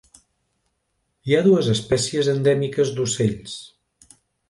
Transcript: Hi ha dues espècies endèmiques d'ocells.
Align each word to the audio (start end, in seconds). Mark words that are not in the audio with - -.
Hi 1.27 1.37
ha 1.37 1.43
dues 1.49 1.71
espècies 1.75 2.33
endèmiques 2.37 2.97
d'ocells. 2.99 3.59